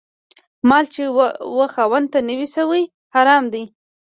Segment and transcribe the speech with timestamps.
[0.69, 1.03] مال چي
[1.55, 3.63] و خاوند ته نه وي سوی، حرام دی